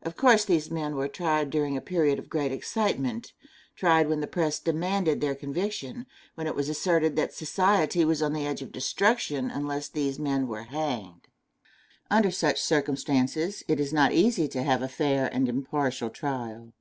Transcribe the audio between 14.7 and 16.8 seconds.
a fair and impartial trial.